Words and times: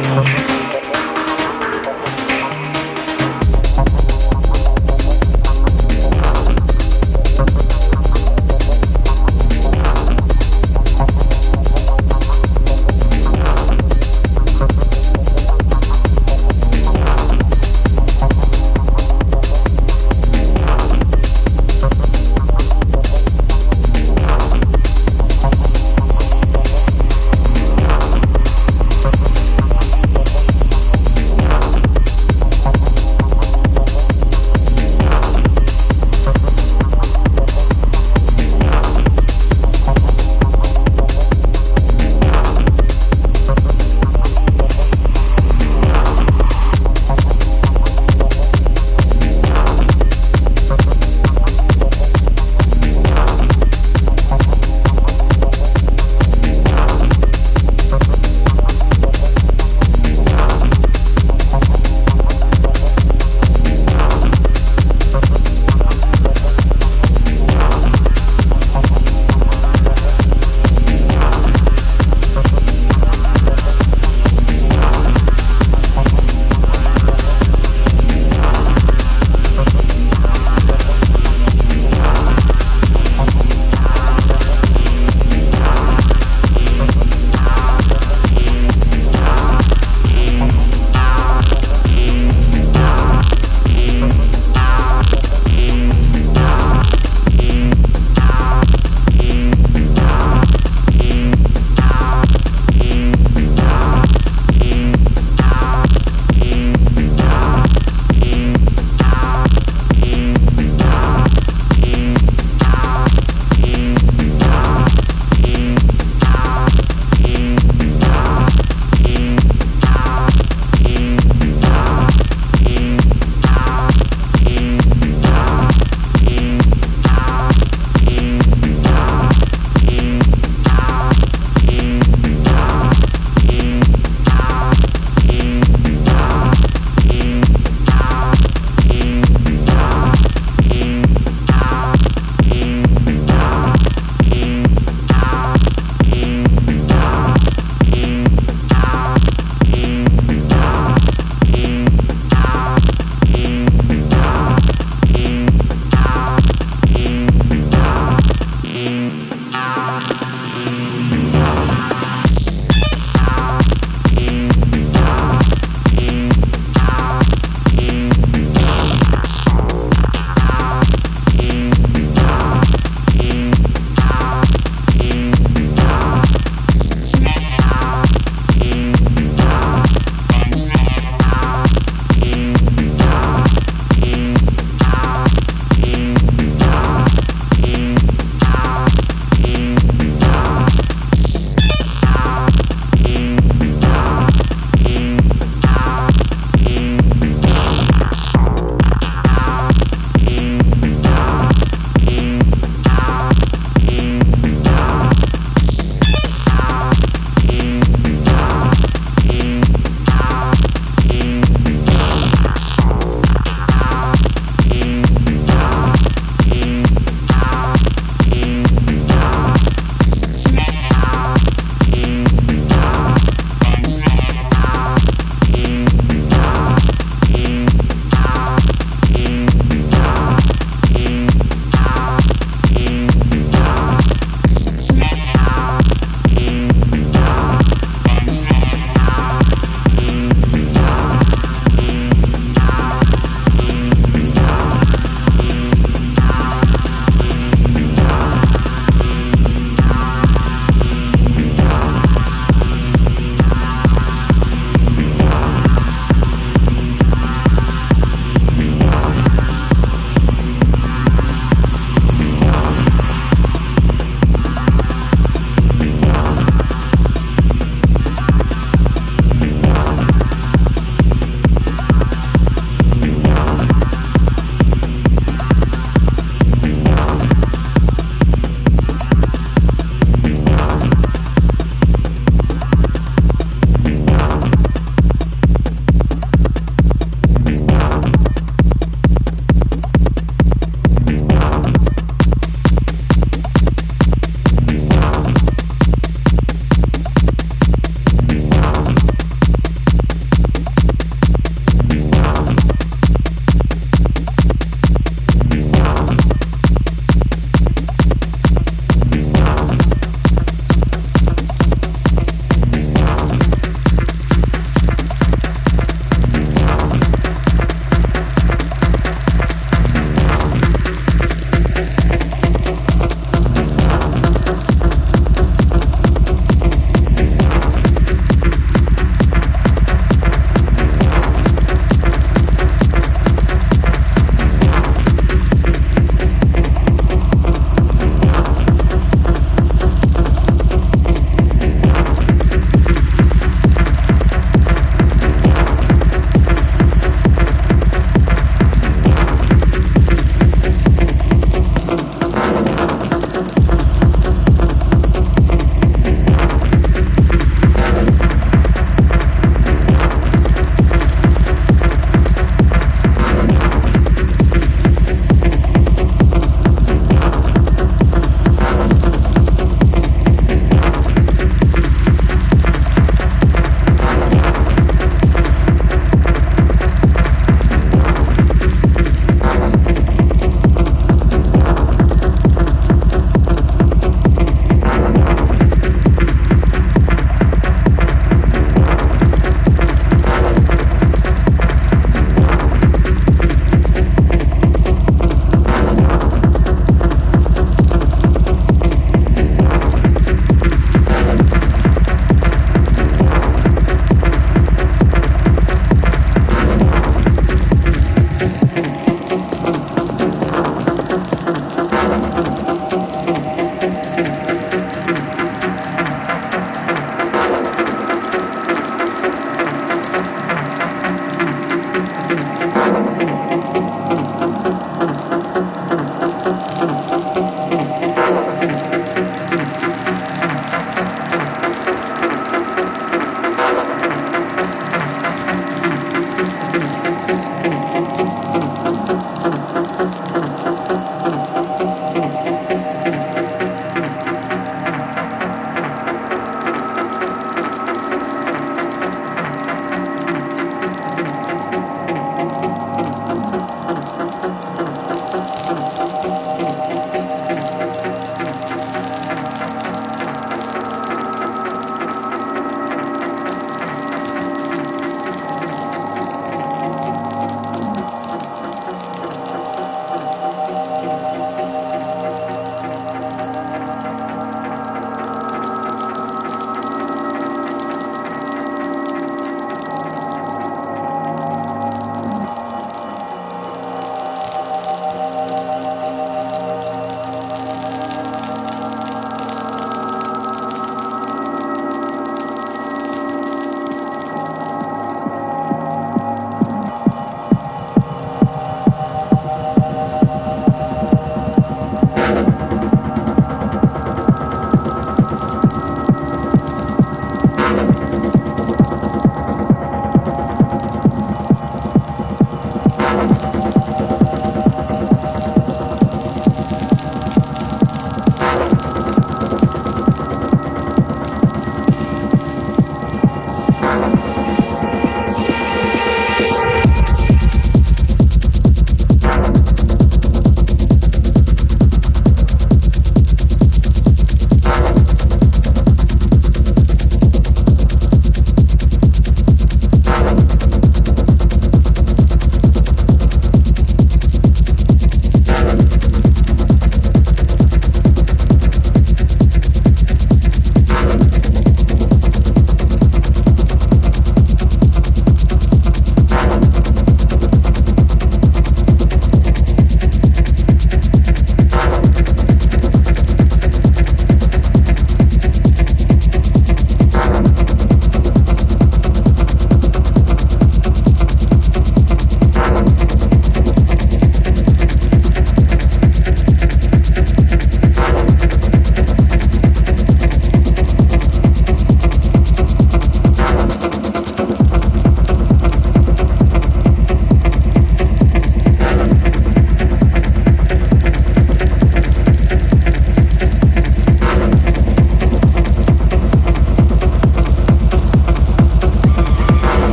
Thank. 0.00 0.57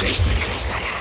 Cristo, 0.00 0.24
Cristo, 0.30 0.99